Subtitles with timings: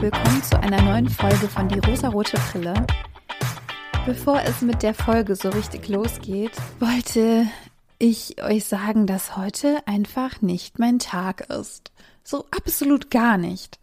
[0.00, 2.86] willkommen zu einer neuen Folge von Die rosarote Brille.
[4.06, 7.46] Bevor es mit der Folge so richtig losgeht, wollte
[7.98, 11.90] ich euch sagen, dass heute einfach nicht mein Tag ist.
[12.22, 13.80] So absolut gar nicht.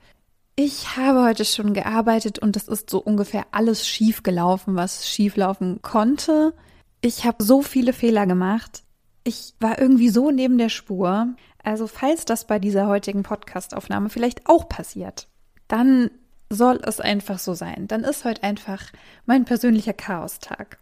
[0.55, 5.35] Ich habe heute schon gearbeitet und es ist so ungefähr alles schief gelaufen, was schief
[5.35, 6.53] laufen konnte.
[7.01, 8.83] Ich habe so viele Fehler gemacht.
[9.25, 11.35] Ich war irgendwie so neben der Spur.
[11.61, 15.27] Also falls das bei dieser heutigen Podcastaufnahme vielleicht auch passiert,
[15.67, 16.11] dann
[16.49, 17.87] soll es einfach so sein.
[17.87, 18.91] Dann ist heute einfach
[19.25, 20.79] mein persönlicher Chaostag.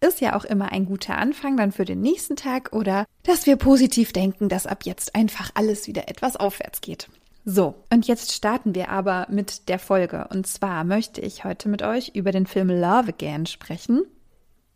[0.00, 3.56] Ist ja auch immer ein guter Anfang dann für den nächsten Tag oder dass wir
[3.56, 7.08] positiv denken, dass ab jetzt einfach alles wieder etwas aufwärts geht.
[7.44, 10.28] So, und jetzt starten wir aber mit der Folge.
[10.30, 14.02] Und zwar möchte ich heute mit euch über den Film Love Again sprechen.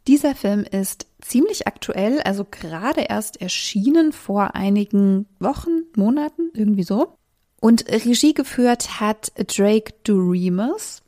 [0.08, 7.16] Dieser Film ist ziemlich aktuell, also gerade erst erschienen vor einigen Wochen, Monaten, irgendwie so.
[7.60, 11.02] Und Regie geführt hat Drake Doremus.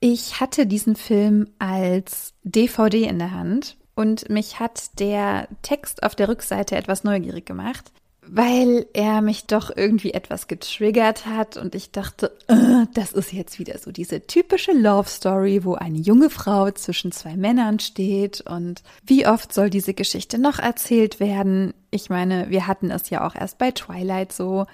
[0.00, 6.14] Ich hatte diesen Film als DVD in der Hand und mich hat der Text auf
[6.14, 7.92] der Rückseite etwas neugierig gemacht
[8.32, 13.58] weil er mich doch irgendwie etwas getriggert hat und ich dachte, äh, das ist jetzt
[13.58, 18.82] wieder so diese typische Love Story, wo eine junge Frau zwischen zwei Männern steht und
[19.04, 21.74] wie oft soll diese Geschichte noch erzählt werden?
[21.90, 24.66] Ich meine, wir hatten es ja auch erst bei Twilight so.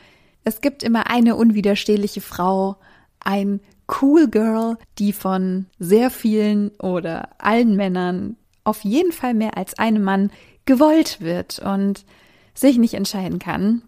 [0.47, 2.77] Es gibt immer eine unwiderstehliche Frau,
[3.19, 3.59] ein
[4.01, 10.05] Cool Girl, die von sehr vielen oder allen Männern auf jeden Fall mehr als einem
[10.05, 10.31] Mann
[10.65, 12.05] gewollt wird und
[12.55, 13.83] sich nicht entscheiden kann.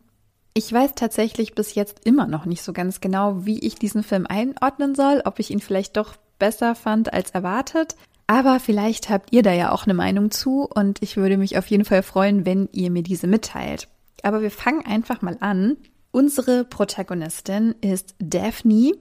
[0.53, 4.27] Ich weiß tatsächlich bis jetzt immer noch nicht so ganz genau, wie ich diesen Film
[4.27, 7.95] einordnen soll, ob ich ihn vielleicht doch besser fand als erwartet.
[8.27, 11.69] Aber vielleicht habt ihr da ja auch eine Meinung zu und ich würde mich auf
[11.69, 13.87] jeden Fall freuen, wenn ihr mir diese mitteilt.
[14.25, 15.77] Aber wir fangen einfach mal an.
[16.11, 18.93] Unsere Protagonistin ist Daphne.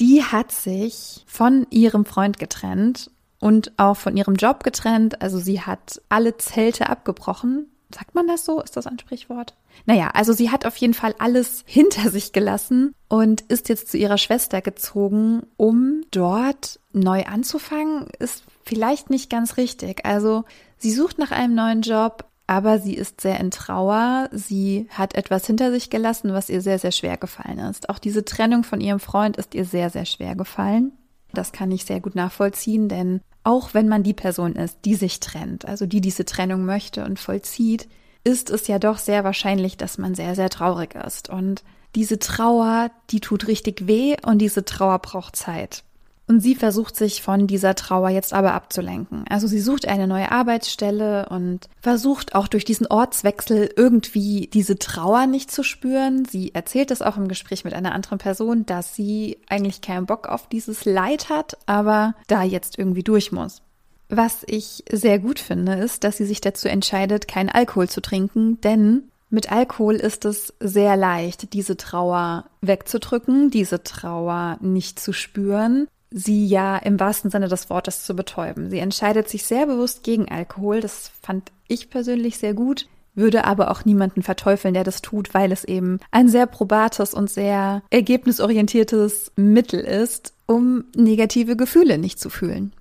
[0.00, 5.22] Die hat sich von ihrem Freund getrennt und auch von ihrem Job getrennt.
[5.22, 8.60] Also sie hat alle Zelte abgebrochen, Sagt man das so?
[8.60, 9.54] Ist das ein Sprichwort?
[9.86, 13.96] Naja, also sie hat auf jeden Fall alles hinter sich gelassen und ist jetzt zu
[13.98, 18.08] ihrer Schwester gezogen, um dort neu anzufangen.
[18.18, 20.04] Ist vielleicht nicht ganz richtig.
[20.04, 20.44] Also
[20.76, 24.28] sie sucht nach einem neuen Job, aber sie ist sehr in Trauer.
[24.32, 27.88] Sie hat etwas hinter sich gelassen, was ihr sehr, sehr schwer gefallen ist.
[27.88, 30.92] Auch diese Trennung von ihrem Freund ist ihr sehr, sehr schwer gefallen.
[31.32, 35.20] Das kann ich sehr gut nachvollziehen, denn auch wenn man die Person ist, die sich
[35.20, 37.88] trennt, also die diese Trennung möchte und vollzieht,
[38.24, 41.28] ist es ja doch sehr wahrscheinlich, dass man sehr, sehr traurig ist.
[41.28, 41.62] Und
[41.94, 45.84] diese Trauer, die tut richtig weh und diese Trauer braucht Zeit.
[46.26, 49.24] Und sie versucht sich von dieser Trauer jetzt aber abzulenken.
[49.28, 55.26] Also sie sucht eine neue Arbeitsstelle und versucht auch durch diesen Ortswechsel irgendwie diese Trauer
[55.26, 56.24] nicht zu spüren.
[56.24, 60.26] Sie erzählt es auch im Gespräch mit einer anderen Person, dass sie eigentlich keinen Bock
[60.26, 63.60] auf dieses Leid hat, aber da jetzt irgendwie durch muss.
[64.08, 68.60] Was ich sehr gut finde, ist, dass sie sich dazu entscheidet, keinen Alkohol zu trinken,
[68.62, 75.88] denn mit Alkohol ist es sehr leicht, diese Trauer wegzudrücken, diese Trauer nicht zu spüren
[76.16, 78.70] sie ja im wahrsten Sinne des Wortes zu betäuben.
[78.70, 80.80] Sie entscheidet sich sehr bewusst gegen Alkohol.
[80.80, 82.86] Das fand ich persönlich sehr gut,
[83.16, 87.30] würde aber auch niemanden verteufeln, der das tut, weil es eben ein sehr probates und
[87.30, 92.72] sehr ergebnisorientiertes Mittel ist, um negative Gefühle nicht zu fühlen.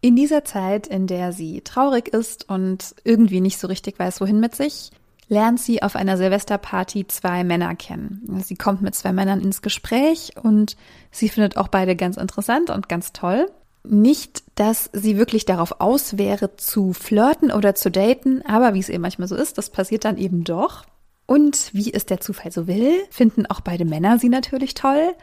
[0.00, 4.40] In dieser Zeit, in der sie traurig ist und irgendwie nicht so richtig weiß, wohin
[4.40, 4.90] mit sich,
[5.32, 8.42] lernt sie auf einer Silvesterparty zwei Männer kennen.
[8.44, 10.76] Sie kommt mit zwei Männern ins Gespräch und
[11.10, 13.50] sie findet auch beide ganz interessant und ganz toll.
[13.82, 18.90] Nicht, dass sie wirklich darauf aus wäre, zu flirten oder zu daten, aber wie es
[18.90, 20.84] eben manchmal so ist, das passiert dann eben doch.
[21.24, 25.14] Und wie es der Zufall so will, finden auch beide Männer sie natürlich toll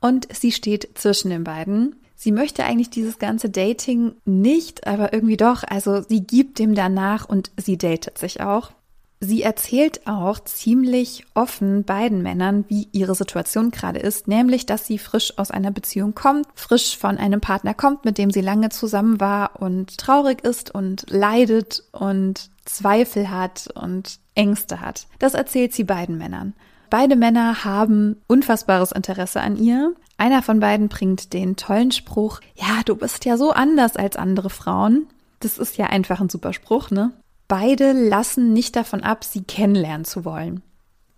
[0.00, 1.96] und sie steht zwischen den beiden.
[2.16, 5.64] Sie möchte eigentlich dieses ganze Dating nicht, aber irgendwie doch.
[5.64, 8.72] Also sie gibt dem danach und sie datet sich auch.
[9.22, 14.96] Sie erzählt auch ziemlich offen beiden Männern, wie ihre Situation gerade ist, nämlich, dass sie
[14.96, 19.20] frisch aus einer Beziehung kommt, frisch von einem Partner kommt, mit dem sie lange zusammen
[19.20, 25.06] war und traurig ist und leidet und Zweifel hat und Ängste hat.
[25.18, 26.54] Das erzählt sie beiden Männern.
[26.88, 29.94] Beide Männer haben unfassbares Interesse an ihr.
[30.16, 34.48] Einer von beiden bringt den tollen Spruch, ja, du bist ja so anders als andere
[34.48, 35.08] Frauen.
[35.40, 37.12] Das ist ja einfach ein super Spruch, ne?
[37.50, 40.62] Beide lassen nicht davon ab, sie kennenlernen zu wollen.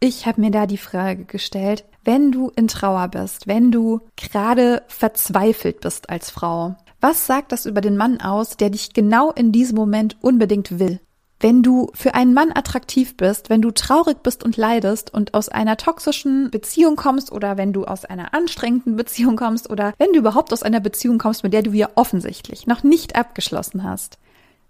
[0.01, 4.83] Ich habe mir da die Frage gestellt, wenn du in Trauer bist, wenn du gerade
[4.89, 9.53] verzweifelt bist als Frau, was sagt das über den Mann aus, der dich genau in
[9.53, 11.01] diesem Moment unbedingt will?
[11.43, 15.49] wenn du für einen Mann attraktiv bist, wenn du traurig bist und leidest und aus
[15.49, 20.21] einer toxischen Beziehung kommst oder wenn du aus einer anstrengenden Beziehung kommst oder wenn du
[20.21, 24.19] überhaupt aus einer Beziehung kommst, mit der du ja offensichtlich noch nicht abgeschlossen hast.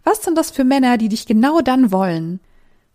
[0.04, 2.40] Was sind das für Männer, die dich genau dann wollen?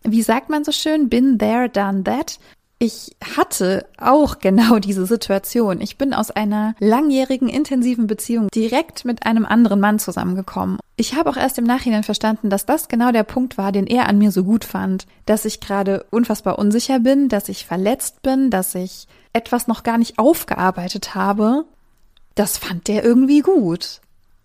[0.02, 2.38] Wie sagt man so schön, been there, done that?
[2.80, 5.80] Ich hatte auch genau diese Situation.
[5.80, 10.78] Ich bin aus einer langjährigen, intensiven Beziehung direkt mit einem anderen Mann zusammengekommen.
[10.96, 14.08] Ich habe auch erst im Nachhinein verstanden, dass das genau der Punkt war, den er
[14.08, 15.06] an mir so gut fand.
[15.26, 19.98] Dass ich gerade unfassbar unsicher bin, dass ich verletzt bin, dass ich etwas noch gar
[19.98, 21.64] nicht aufgearbeitet habe.
[22.34, 24.00] Das fand der irgendwie gut.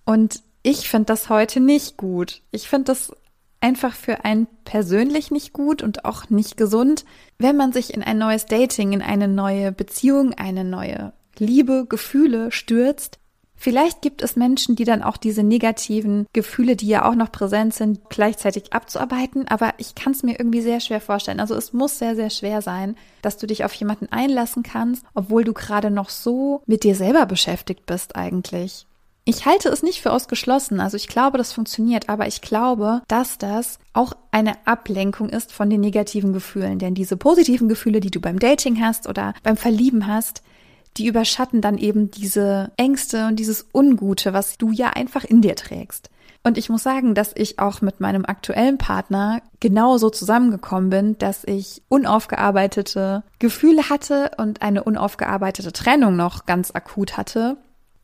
[0.06, 2.42] Und ich finde das heute nicht gut.
[2.51, 3.12] Ich finde das
[3.60, 7.06] einfach für einen persönlich nicht gut und auch nicht gesund,
[7.38, 12.51] wenn man sich in ein neues Dating, in eine neue Beziehung, eine neue Liebe, Gefühle
[12.51, 13.19] stürzt.
[13.56, 17.74] Vielleicht gibt es Menschen, die dann auch diese negativen Gefühle, die ja auch noch präsent
[17.74, 21.39] sind, gleichzeitig abzuarbeiten, aber ich kann es mir irgendwie sehr schwer vorstellen.
[21.39, 25.45] Also es muss sehr, sehr schwer sein, dass du dich auf jemanden einlassen kannst, obwohl
[25.45, 28.86] du gerade noch so mit dir selber beschäftigt bist eigentlich.
[29.25, 33.37] Ich halte es nicht für ausgeschlossen, also ich glaube, das funktioniert, aber ich glaube, dass
[33.37, 38.19] das auch eine Ablenkung ist von den negativen Gefühlen, denn diese positiven Gefühle, die du
[38.19, 40.43] beim Dating hast oder beim Verlieben hast,
[40.97, 45.55] die überschatten dann eben diese Ängste und dieses Ungute, was du ja einfach in dir
[45.55, 46.09] trägst.
[46.43, 51.45] Und ich muss sagen, dass ich auch mit meinem aktuellen Partner genauso zusammengekommen bin, dass
[51.45, 57.55] ich unaufgearbeitete Gefühle hatte und eine unaufgearbeitete Trennung noch ganz akut hatte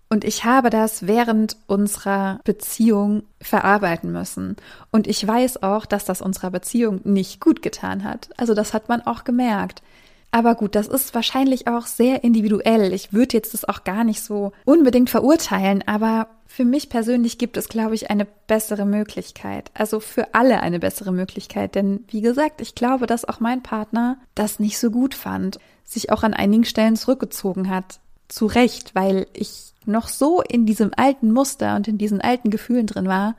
[0.09, 4.57] und ich habe das während unserer Beziehung verarbeiten müssen.
[4.91, 8.29] Und ich weiß auch, dass das unserer Beziehung nicht gut getan hat.
[8.35, 9.83] Also das hat man auch gemerkt.
[10.31, 12.93] Aber gut, das ist wahrscheinlich auch sehr individuell.
[12.93, 17.57] Ich würde jetzt das auch gar nicht so unbedingt verurteilen, aber für mich persönlich gibt
[17.57, 19.71] es, glaube ich, eine bessere Möglichkeit.
[19.75, 21.75] Also für alle eine bessere Möglichkeit.
[21.75, 26.11] Denn wie gesagt, ich glaube, dass auch mein Partner das nicht so gut fand, sich
[26.11, 27.99] auch an einigen Stellen zurückgezogen hat.
[28.29, 32.87] Zu Recht, weil ich noch so in diesem alten Muster und in diesen alten Gefühlen
[32.87, 33.35] drin war.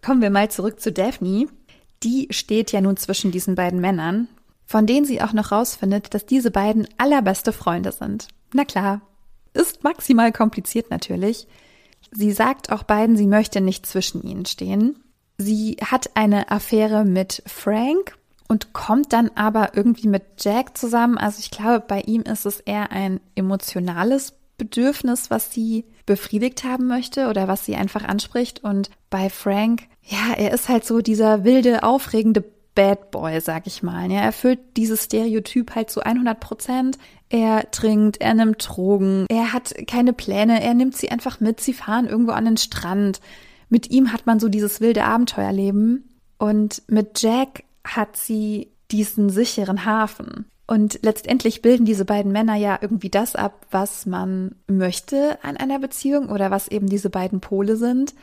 [0.00, 1.48] Kommen wir mal zurück zu Daphne.
[2.02, 4.28] Die steht ja nun zwischen diesen beiden Männern,
[4.64, 8.28] von denen sie auch noch rausfindet, dass diese beiden allerbeste Freunde sind.
[8.54, 9.02] Na klar,
[9.54, 11.46] ist maximal kompliziert natürlich.
[12.10, 14.98] Sie sagt auch beiden, sie möchte nicht zwischen ihnen stehen.
[15.38, 18.16] Sie hat eine Affäre mit Frank
[18.52, 21.16] und kommt dann aber irgendwie mit Jack zusammen.
[21.16, 26.86] Also ich glaube, bei ihm ist es eher ein emotionales Bedürfnis, was sie befriedigt haben
[26.86, 28.62] möchte oder was sie einfach anspricht.
[28.62, 32.44] Und bei Frank, ja, er ist halt so dieser wilde, aufregende
[32.74, 34.10] Bad Boy, sag ich mal.
[34.10, 36.98] Er erfüllt dieses Stereotyp halt zu 100 Prozent.
[37.30, 41.72] Er trinkt, er nimmt Drogen, er hat keine Pläne, er nimmt sie einfach mit, sie
[41.72, 43.22] fahren irgendwo an den Strand.
[43.70, 46.10] Mit ihm hat man so dieses wilde Abenteuerleben.
[46.36, 50.46] Und mit Jack hat sie diesen sicheren Hafen.
[50.66, 55.78] Und letztendlich bilden diese beiden Männer ja irgendwie das ab, was man möchte an einer
[55.78, 58.14] Beziehung oder was eben diese beiden Pole sind.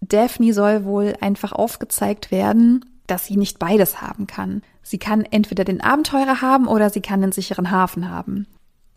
[0.00, 4.62] Daphne soll wohl einfach aufgezeigt werden, dass sie nicht beides haben kann.
[4.82, 8.46] Sie kann entweder den Abenteurer haben oder sie kann den sicheren Hafen haben.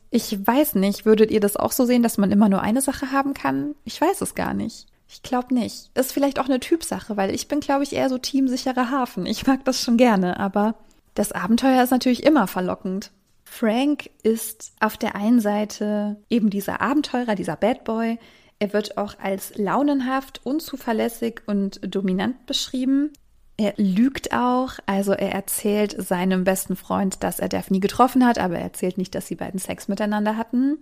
[0.09, 3.11] Ich weiß nicht, würdet ihr das auch so sehen, dass man immer nur eine Sache
[3.11, 3.75] haben kann?
[3.83, 4.87] Ich weiß es gar nicht.
[5.15, 5.91] Ich glaube nicht.
[5.97, 9.25] Ist vielleicht auch eine Typsache, weil ich bin, glaube ich, eher so Team sicherer Hafen.
[9.25, 10.75] Ich mag das schon gerne, aber
[11.13, 13.11] das Abenteuer ist natürlich immer verlockend.
[13.45, 18.19] Frank ist auf der einen Seite eben dieser Abenteurer, dieser Bad Boy.
[18.59, 23.13] Er wird auch als launenhaft, unzuverlässig und dominant beschrieben.
[23.55, 28.55] Er lügt auch, also er erzählt seinem besten Freund, dass er Daphne getroffen hat, aber
[28.55, 30.77] er erzählt nicht, dass sie beiden Sex miteinander hatten.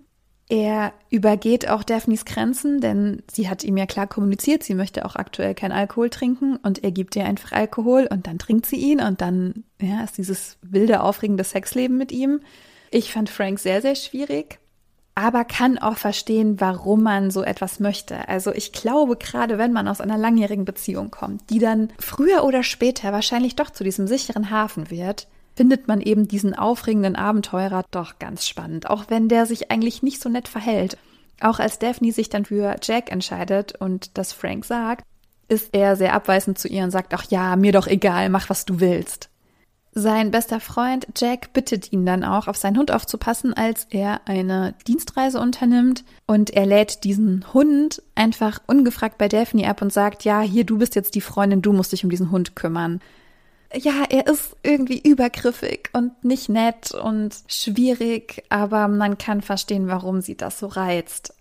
[0.49, 5.15] Er übergeht auch Daphnes Grenzen, denn sie hat ihm ja klar kommuniziert, sie möchte auch
[5.15, 9.01] aktuell kein Alkohol trinken und er gibt ihr einfach Alkohol und dann trinkt sie ihn
[9.01, 12.41] und dann ja, ist dieses wilde, aufregende Sexleben mit ihm.
[12.91, 14.59] Ich fand Frank sehr, sehr schwierig,
[15.15, 18.27] aber kann auch verstehen, warum man so etwas möchte.
[18.27, 22.63] Also ich glaube, gerade wenn man aus einer langjährigen Beziehung kommt, die dann früher oder
[22.63, 28.19] später wahrscheinlich doch zu diesem sicheren Hafen wird, findet man eben diesen aufregenden Abenteurer doch
[28.19, 30.97] ganz spannend, auch wenn der sich eigentlich nicht so nett verhält.
[31.41, 35.03] Auch als Daphne sich dann für Jack entscheidet und das Frank sagt,
[35.47, 38.65] ist er sehr abweisend zu ihr und sagt, ach ja, mir doch egal, mach was
[38.65, 39.29] du willst.
[39.95, 44.73] Sein bester Freund Jack bittet ihn dann auch, auf seinen Hund aufzupassen, als er eine
[44.87, 46.03] Dienstreise unternimmt.
[46.25, 50.79] Und er lädt diesen Hund einfach ungefragt bei Daphne ab und sagt, ja, hier, du
[50.79, 53.01] bist jetzt die Freundin, du musst dich um diesen Hund kümmern
[53.75, 60.21] ja, er ist irgendwie übergriffig und nicht nett und schwierig, aber man kann verstehen, warum
[60.21, 61.33] sie das so reizt.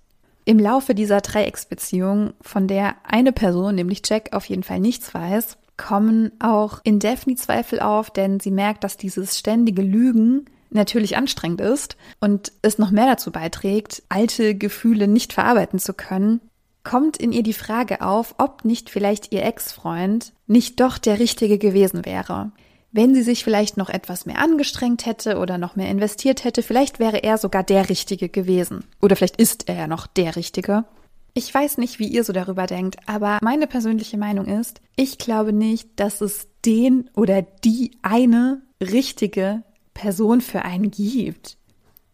[0.45, 5.57] Im Laufe dieser Dreiecksbeziehung, von der eine Person, nämlich Jack, auf jeden Fall nichts weiß,
[5.77, 11.61] kommen auch in Daphne Zweifel auf, denn sie merkt, dass dieses ständige Lügen natürlich anstrengend
[11.61, 16.41] ist und es noch mehr dazu beiträgt, alte Gefühle nicht verarbeiten zu können,
[16.85, 21.59] kommt in ihr die Frage auf, ob nicht vielleicht ihr Ex-Freund nicht doch der Richtige
[21.59, 22.53] gewesen wäre.
[22.91, 26.99] Wenn sie sich vielleicht noch etwas mehr angestrengt hätte oder noch mehr investiert hätte, vielleicht
[26.99, 28.85] wäre er sogar der Richtige gewesen.
[29.01, 30.85] Oder vielleicht ist er ja noch der Richtige.
[31.33, 35.55] Ich weiß nicht, wie ihr so darüber denkt, aber meine persönliche Meinung ist, ich glaube
[35.55, 39.63] nicht, dass es den oder die eine richtige
[39.95, 41.57] Person für einen gibt.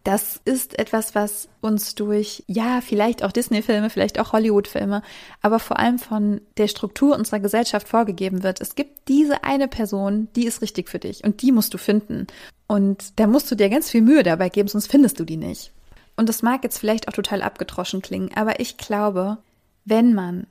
[0.03, 5.01] Das ist etwas, was uns durch, ja, vielleicht auch Disney-Filme, vielleicht auch Hollywood-Filme,
[5.41, 8.61] aber vor allem von der Struktur unserer Gesellschaft vorgegeben wird.
[8.61, 12.27] Es gibt diese eine Person, die ist richtig für dich und die musst du finden.
[12.67, 15.73] Und da musst du dir ganz viel Mühe dabei geben, sonst findest du die nicht.
[16.15, 19.37] Und das mag jetzt vielleicht auch total abgedroschen klingen, aber ich glaube,
[19.85, 20.47] wenn man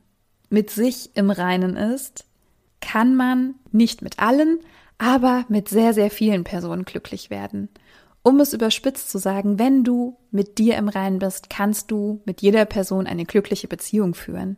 [0.50, 2.24] mit sich im Reinen ist,
[2.80, 4.60] kann man nicht mit allen,
[4.98, 7.68] aber mit sehr, sehr vielen Personen glücklich werden.
[8.22, 12.42] Um es überspitzt zu sagen, wenn du mit dir im Reinen bist, kannst du mit
[12.42, 14.56] jeder Person eine glückliche Beziehung führen.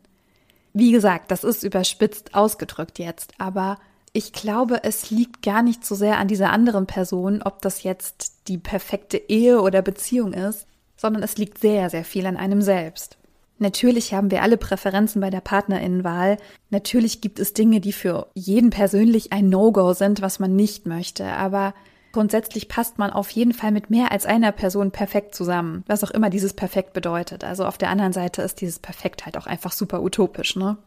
[0.73, 3.77] Wie gesagt, das ist überspitzt ausgedrückt jetzt, aber
[4.13, 8.47] ich glaube, es liegt gar nicht so sehr an dieser anderen Person, ob das jetzt
[8.47, 13.17] die perfekte Ehe oder Beziehung ist, sondern es liegt sehr, sehr viel an einem selbst.
[13.57, 16.37] Natürlich haben wir alle Präferenzen bei der Partnerinnenwahl.
[16.71, 21.25] Natürlich gibt es Dinge, die für jeden persönlich ein No-Go sind, was man nicht möchte.
[21.25, 21.75] Aber
[22.11, 25.83] grundsätzlich passt man auf jeden Fall mit mehr als einer Person perfekt zusammen.
[25.87, 27.43] Was auch immer dieses perfekt bedeutet.
[27.43, 30.77] Also auf der anderen Seite ist dieses perfekt halt auch einfach super utopisch, ne?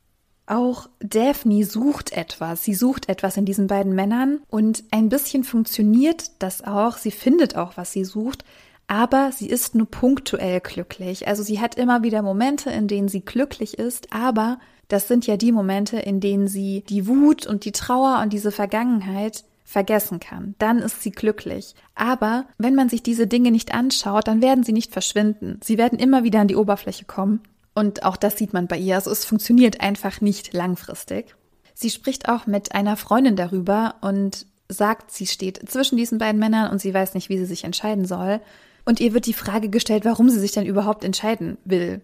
[0.46, 2.64] Auch Daphne sucht etwas.
[2.64, 6.98] Sie sucht etwas in diesen beiden Männern und ein bisschen funktioniert das auch.
[6.98, 8.44] Sie findet auch, was sie sucht
[8.86, 11.26] aber sie ist nur punktuell glücklich.
[11.26, 15.36] Also sie hat immer wieder Momente, in denen sie glücklich ist, aber das sind ja
[15.36, 20.54] die Momente, in denen sie die Wut und die Trauer und diese Vergangenheit vergessen kann.
[20.58, 21.74] Dann ist sie glücklich.
[21.94, 25.58] Aber wenn man sich diese Dinge nicht anschaut, dann werden sie nicht verschwinden.
[25.64, 27.40] Sie werden immer wieder an die Oberfläche kommen.
[27.74, 28.94] Und auch das sieht man bei ihr.
[28.94, 31.34] Also es funktioniert einfach nicht langfristig.
[31.74, 36.70] Sie spricht auch mit einer Freundin darüber und sagt, sie steht zwischen diesen beiden Männern
[36.70, 38.40] und sie weiß nicht, wie sie sich entscheiden soll.
[38.84, 42.02] Und ihr wird die Frage gestellt, warum sie sich denn überhaupt entscheiden will.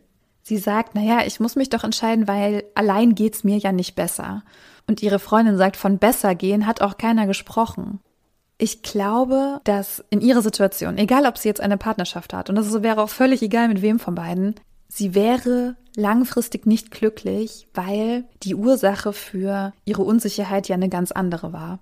[0.51, 4.43] Sie sagt, naja, ich muss mich doch entscheiden, weil allein geht's mir ja nicht besser.
[4.89, 8.01] Und ihre Freundin sagt, von besser gehen hat auch keiner gesprochen.
[8.59, 12.83] Ich glaube, dass in ihrer Situation, egal ob sie jetzt eine Partnerschaft hat, und das
[12.83, 14.57] wäre auch völlig egal mit wem von beiden,
[14.89, 21.53] sie wäre langfristig nicht glücklich, weil die Ursache für ihre Unsicherheit ja eine ganz andere
[21.53, 21.79] war.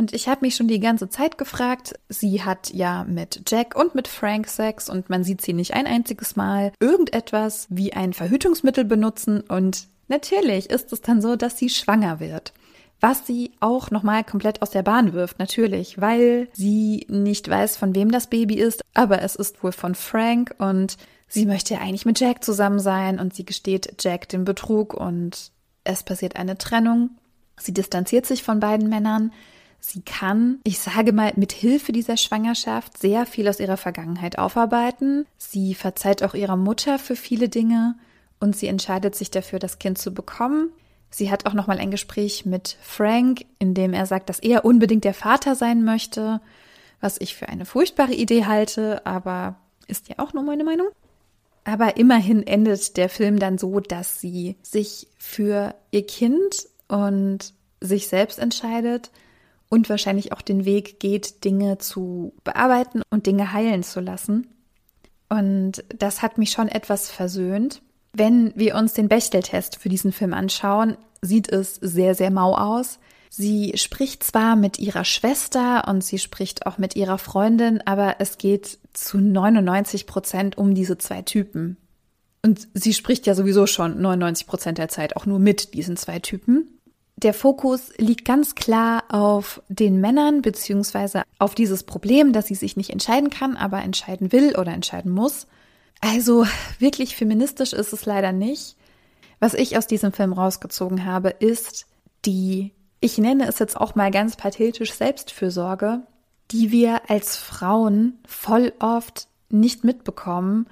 [0.00, 3.94] Und ich habe mich schon die ganze Zeit gefragt, sie hat ja mit Jack und
[3.94, 8.86] mit Frank Sex und man sieht sie nicht ein einziges Mal irgendetwas wie ein Verhütungsmittel
[8.86, 12.54] benutzen und natürlich ist es dann so, dass sie schwanger wird.
[13.00, 17.94] Was sie auch nochmal komplett aus der Bahn wirft, natürlich, weil sie nicht weiß, von
[17.94, 20.96] wem das Baby ist, aber es ist wohl von Frank und
[21.28, 25.50] sie möchte ja eigentlich mit Jack zusammen sein und sie gesteht Jack den Betrug und
[25.84, 27.10] es passiert eine Trennung.
[27.58, 29.30] Sie distanziert sich von beiden Männern.
[29.80, 35.26] Sie kann, ich sage mal, mit Hilfe dieser Schwangerschaft sehr viel aus ihrer Vergangenheit aufarbeiten.
[35.38, 37.96] Sie verzeiht auch ihrer Mutter für viele Dinge
[38.40, 40.70] und sie entscheidet sich dafür, das Kind zu bekommen.
[41.08, 44.64] Sie hat auch noch mal ein Gespräch mit Frank, in dem er sagt, dass er
[44.64, 46.40] unbedingt der Vater sein möchte,
[47.00, 49.56] was ich für eine furchtbare Idee halte, aber
[49.88, 50.88] ist ja auch nur meine Meinung.
[51.64, 58.08] Aber immerhin endet der Film dann so, dass sie sich für ihr Kind und sich
[58.08, 59.10] selbst entscheidet
[59.70, 64.48] und wahrscheinlich auch den Weg geht, Dinge zu bearbeiten und Dinge heilen zu lassen.
[65.30, 67.80] Und das hat mich schon etwas versöhnt.
[68.12, 72.98] Wenn wir uns den Bechteltest für diesen Film anschauen, sieht es sehr, sehr mau aus.
[73.30, 78.38] Sie spricht zwar mit ihrer Schwester und sie spricht auch mit ihrer Freundin, aber es
[78.38, 81.76] geht zu 99 Prozent um diese zwei Typen.
[82.42, 86.18] Und sie spricht ja sowieso schon 99 Prozent der Zeit auch nur mit diesen zwei
[86.18, 86.79] Typen.
[87.16, 92.76] Der Fokus liegt ganz klar auf den Männern beziehungsweise auf dieses Problem, dass sie sich
[92.76, 95.46] nicht entscheiden kann, aber entscheiden will oder entscheiden muss.
[96.00, 96.46] Also
[96.78, 98.76] wirklich feministisch ist es leider nicht.
[99.38, 101.86] Was ich aus diesem Film rausgezogen habe, ist
[102.24, 106.02] die, ich nenne es jetzt auch mal ganz pathetisch Selbstfürsorge,
[106.50, 110.66] die wir als Frauen voll oft nicht mitbekommen,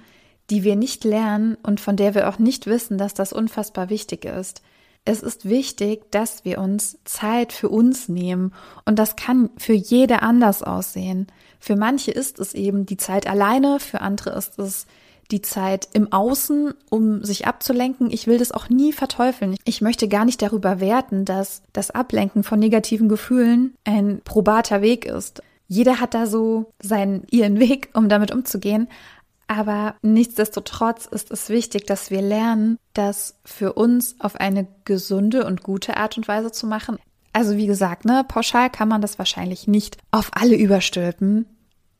[0.49, 4.25] die wir nicht lernen und von der wir auch nicht wissen, dass das unfassbar wichtig
[4.25, 4.61] ist.
[5.09, 8.53] Es ist wichtig, dass wir uns Zeit für uns nehmen
[8.85, 11.25] und das kann für jede anders aussehen.
[11.59, 14.85] Für manche ist es eben die Zeit alleine, für andere ist es
[15.31, 18.11] die Zeit im Außen, um sich abzulenken.
[18.11, 19.55] Ich will das auch nie verteufeln.
[19.65, 25.05] Ich möchte gar nicht darüber werten, dass das Ablenken von negativen Gefühlen ein probater Weg
[25.05, 25.41] ist.
[25.67, 28.89] Jeder hat da so seinen, ihren Weg, um damit umzugehen.
[29.49, 35.63] Aber nichtsdestotrotz ist es wichtig, dass wir lernen, das für uns auf eine gesunde und
[35.63, 36.99] gute Art und Weise zu machen.
[37.33, 41.47] Also wie gesagt, ne, pauschal kann man das wahrscheinlich nicht auf alle überstülpen.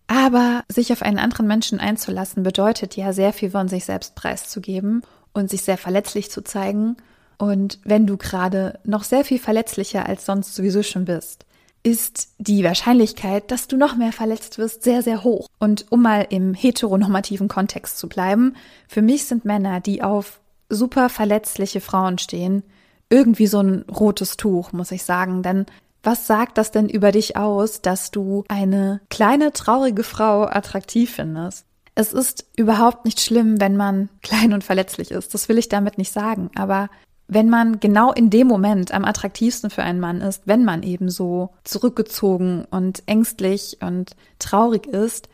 [0.05, 5.01] Aber sich auf einen anderen Menschen einzulassen, bedeutet ja sehr viel von sich selbst preiszugeben
[5.33, 6.97] und sich sehr verletzlich zu zeigen.
[7.39, 11.47] Und wenn du gerade noch sehr viel verletzlicher als sonst sowieso schon bist,
[11.89, 15.47] ist die Wahrscheinlichkeit, dass du noch mehr verletzt wirst, sehr, sehr hoch.
[15.59, 18.55] Und um mal im heteronormativen Kontext zu bleiben,
[18.87, 22.63] für mich sind Männer, die auf super verletzliche Frauen stehen,
[23.09, 25.41] irgendwie so ein rotes Tuch, muss ich sagen.
[25.41, 25.65] Denn
[26.03, 31.65] was sagt das denn über dich aus, dass du eine kleine, traurige Frau attraktiv findest?
[31.95, 35.33] Es ist überhaupt nicht schlimm, wenn man klein und verletzlich ist.
[35.33, 36.51] Das will ich damit nicht sagen.
[36.55, 36.89] Aber
[37.29, 41.09] wenn man genau in dem Moment am attraktivsten für einen Mann ist, wenn man eben
[41.09, 45.29] so zurückgezogen und ängstlich und traurig ist,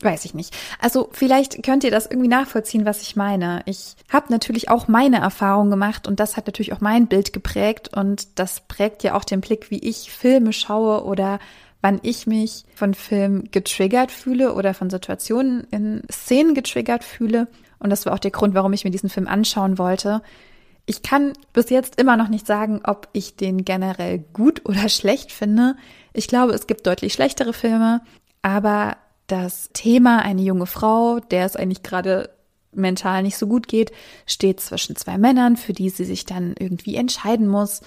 [0.00, 0.56] weiß ich nicht.
[0.80, 3.62] Also vielleicht könnt ihr das irgendwie nachvollziehen, was ich meine.
[3.66, 7.94] Ich habe natürlich auch meine Erfahrung gemacht und das hat natürlich auch mein Bild geprägt
[7.94, 11.40] und das prägt ja auch den Blick, wie ich Filme schaue oder
[11.82, 17.48] wann ich mich von Filmen getriggert fühle oder von Situationen in Szenen getriggert fühle.
[17.78, 20.22] Und das war auch der Grund, warum ich mir diesen Film anschauen wollte.
[20.86, 25.32] Ich kann bis jetzt immer noch nicht sagen, ob ich den generell gut oder schlecht
[25.32, 25.76] finde.
[26.12, 28.00] Ich glaube, es gibt deutlich schlechtere Filme,
[28.42, 32.30] aber das Thema eine junge Frau, der es eigentlich gerade
[32.72, 33.92] mental nicht so gut geht,
[34.26, 37.82] steht zwischen zwei Männern, für die sie sich dann irgendwie entscheiden muss.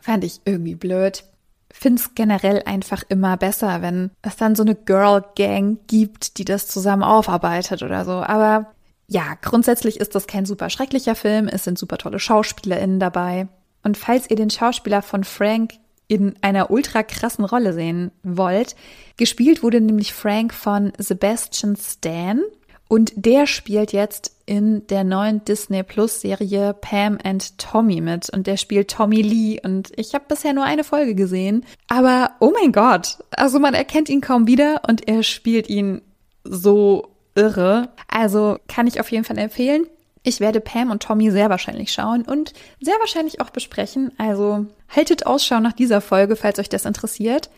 [0.00, 1.24] Fand ich irgendwie blöd.
[1.70, 6.68] Find's generell einfach immer besser, wenn es dann so eine Girl Gang gibt, die das
[6.68, 8.12] zusammen aufarbeitet oder so.
[8.12, 8.72] Aber
[9.08, 11.48] ja, grundsätzlich ist das kein super schrecklicher Film.
[11.48, 13.48] Es sind super tolle SchauspielerInnen dabei.
[13.82, 15.74] Und falls ihr den Schauspieler von Frank
[16.08, 18.76] in einer ultra krassen Rolle sehen wollt.
[19.16, 22.42] Gespielt wurde nämlich Frank von Sebastian Stan
[22.88, 28.46] und der spielt jetzt in der neuen Disney Plus Serie Pam and Tommy mit und
[28.46, 32.70] der spielt Tommy Lee und ich habe bisher nur eine Folge gesehen, aber oh mein
[32.70, 36.02] Gott, also man erkennt ihn kaum wieder und er spielt ihn
[36.44, 37.90] so irre.
[38.08, 39.86] Also kann ich auf jeden Fall empfehlen.
[40.22, 44.10] Ich werde Pam und Tommy sehr wahrscheinlich schauen und sehr wahrscheinlich auch besprechen.
[44.18, 47.48] Also haltet Ausschau nach dieser Folge, falls euch das interessiert.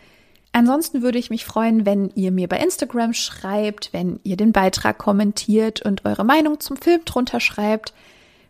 [0.51, 4.97] Ansonsten würde ich mich freuen, wenn ihr mir bei Instagram schreibt, wenn ihr den Beitrag
[4.97, 7.93] kommentiert und eure Meinung zum Film drunter schreibt,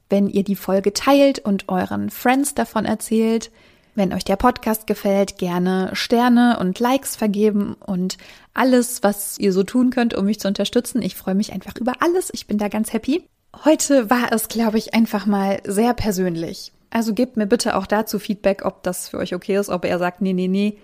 [0.09, 3.51] wenn ihr die Folge teilt und euren Friends davon erzählt.
[3.99, 8.17] Wenn euch der Podcast gefällt, gerne Sterne und Likes vergeben und
[8.53, 11.01] alles, was ihr so tun könnt, um mich zu unterstützen.
[11.01, 12.29] Ich freue mich einfach über alles.
[12.31, 13.25] Ich bin da ganz happy.
[13.65, 16.71] Heute war es, glaube ich, einfach mal sehr persönlich.
[16.89, 19.99] Also gebt mir bitte auch dazu Feedback, ob das für euch okay ist, ob er
[19.99, 20.77] sagt, nee, nee, nee,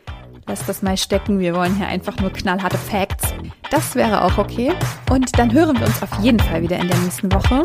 [0.45, 3.33] lasst das mal stecken, wir wollen hier einfach nur knallharte Facts.
[3.71, 4.73] Das wäre auch okay.
[5.09, 7.61] Und dann hören wir uns auf jeden Fall wieder in der nächsten Woche.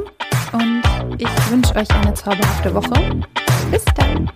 [0.52, 0.82] Und
[1.18, 3.20] ich wünsche euch eine zauberhafte Woche.
[3.72, 4.30] Bis dann.